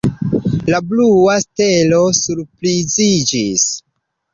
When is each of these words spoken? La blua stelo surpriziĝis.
La 0.75 0.79
blua 0.93 1.37
stelo 1.45 2.03
surpriziĝis. 2.23 3.73